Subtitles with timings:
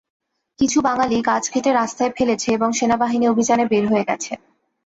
[0.59, 4.33] কিছু বাঙালি গাছ কেটে রাস্তায় ফেলেছে এবং সেনাবাহিনী অভিযানে বের হয়ে গেছে।